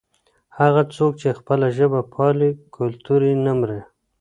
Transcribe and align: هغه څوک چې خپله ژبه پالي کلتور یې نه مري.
هغه 0.59 0.81
څوک 0.95 1.11
چې 1.21 1.37
خپله 1.39 1.67
ژبه 1.77 2.01
پالي 2.13 2.49
کلتور 2.75 3.21
یې 3.29 3.35
نه 3.45 3.53
مري. 3.59 3.81